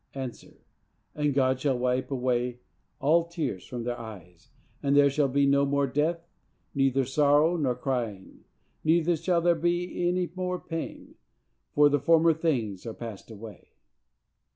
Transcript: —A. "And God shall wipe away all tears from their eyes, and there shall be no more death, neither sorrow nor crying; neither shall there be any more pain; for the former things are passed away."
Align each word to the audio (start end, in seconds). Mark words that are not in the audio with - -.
—A. 0.15 0.31
"And 1.13 1.31
God 1.35 1.59
shall 1.59 1.77
wipe 1.77 2.09
away 2.09 2.61
all 2.99 3.23
tears 3.25 3.67
from 3.67 3.83
their 3.83 3.99
eyes, 3.99 4.49
and 4.81 4.97
there 4.97 5.11
shall 5.11 5.27
be 5.27 5.45
no 5.45 5.63
more 5.63 5.85
death, 5.85 6.27
neither 6.73 7.05
sorrow 7.05 7.55
nor 7.55 7.75
crying; 7.75 8.39
neither 8.83 9.15
shall 9.15 9.41
there 9.41 9.53
be 9.53 10.07
any 10.09 10.27
more 10.33 10.59
pain; 10.59 11.13
for 11.75 11.87
the 11.87 11.99
former 11.99 12.33
things 12.33 12.83
are 12.87 12.95
passed 12.95 13.29
away." 13.29 13.73